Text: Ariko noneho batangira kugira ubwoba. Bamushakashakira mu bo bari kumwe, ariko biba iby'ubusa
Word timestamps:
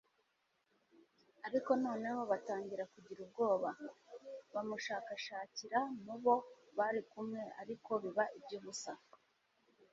Ariko 1.47 1.71
noneho 1.83 2.21
batangira 2.31 2.83
kugira 2.93 3.19
ubwoba. 3.25 3.69
Bamushakashakira 4.53 5.79
mu 6.03 6.15
bo 6.23 6.35
bari 6.77 7.01
kumwe, 7.11 7.41
ariko 7.61 7.89
biba 8.03 8.23
iby'ubusa 8.37 8.91